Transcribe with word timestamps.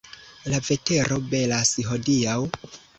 La 0.53 0.61
vetero 0.69 1.19
belas 1.37 1.77
hodiaŭ. 1.93 2.39